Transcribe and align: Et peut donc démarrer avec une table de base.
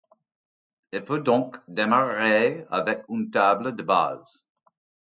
Et 0.93 1.01
peut 1.01 1.19
donc 1.19 1.57
démarrer 1.67 2.65
avec 2.71 3.03
une 3.07 3.29
table 3.29 3.75
de 3.75 3.83
base. 3.83 4.47